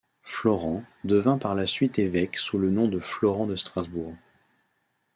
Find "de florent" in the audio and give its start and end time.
2.87-3.45